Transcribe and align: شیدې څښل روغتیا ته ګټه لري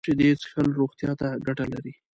شیدې 0.05 0.29
څښل 0.41 0.67
روغتیا 0.79 1.11
ته 1.19 1.27
ګټه 1.47 1.65
لري 1.73 1.93